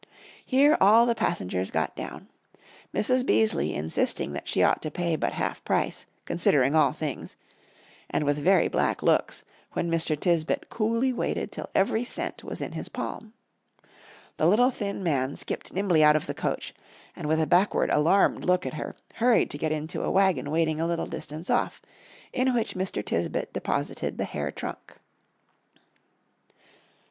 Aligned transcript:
Here 0.43 0.79
all 0.81 1.05
the 1.05 1.13
passengers 1.13 1.69
got 1.69 1.95
down; 1.95 2.27
Mrs. 2.91 3.23
Beaseley 3.23 3.75
insisting 3.75 4.33
that 4.33 4.47
she 4.47 4.63
ought 4.63 4.81
to 4.81 4.89
pay 4.89 5.15
but 5.15 5.33
half 5.33 5.63
price, 5.63 6.07
considering 6.25 6.73
all 6.73 6.91
things, 6.91 7.37
and 8.09 8.23
with 8.25 8.39
very 8.39 8.67
black 8.67 9.03
looks, 9.03 9.43
when 9.73 9.91
Mr. 9.91 10.19
Tisbett 10.19 10.69
coolly 10.71 11.13
waited 11.13 11.51
till 11.51 11.69
every 11.75 12.03
cent 12.03 12.43
was 12.43 12.61
in 12.61 12.71
his 12.71 12.89
palm. 12.89 13.33
The 14.37 14.47
little 14.47 14.71
thin 14.71 15.03
man 15.03 15.35
skipped 15.35 15.71
nimbly 15.71 16.03
out 16.03 16.15
of 16.15 16.25
the 16.25 16.33
coach, 16.33 16.73
and, 17.15 17.27
with 17.27 17.39
a 17.39 17.45
backward 17.45 17.91
alarmed 17.91 18.43
look 18.43 18.65
at 18.65 18.73
her, 18.73 18.95
hurried 19.17 19.51
to 19.51 19.57
get 19.59 19.71
into 19.71 20.01
a 20.01 20.09
wagon 20.09 20.49
waiting 20.49 20.81
a 20.81 20.87
little 20.87 21.05
distance 21.05 21.47
off, 21.47 21.79
in 22.33 22.55
which 22.55 22.73
Mr. 22.73 23.05
Tisbett 23.05 23.53
deposited 23.53 24.17
the 24.17 24.25
hair 24.25 24.49
trunk. 24.49 24.97